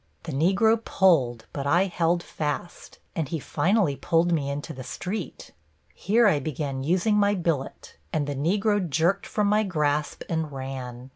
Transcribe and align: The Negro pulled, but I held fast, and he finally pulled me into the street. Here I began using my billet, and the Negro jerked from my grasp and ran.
The 0.23 0.31
Negro 0.31 0.83
pulled, 0.83 1.45
but 1.53 1.67
I 1.67 1.83
held 1.85 2.23
fast, 2.23 2.97
and 3.15 3.29
he 3.29 3.37
finally 3.37 3.95
pulled 3.95 4.31
me 4.31 4.49
into 4.49 4.73
the 4.73 4.83
street. 4.83 5.51
Here 5.93 6.25
I 6.25 6.39
began 6.39 6.81
using 6.83 7.17
my 7.17 7.35
billet, 7.35 7.99
and 8.11 8.25
the 8.25 8.33
Negro 8.33 8.79
jerked 8.89 9.27
from 9.27 9.45
my 9.45 9.61
grasp 9.61 10.23
and 10.27 10.51
ran. 10.51 11.09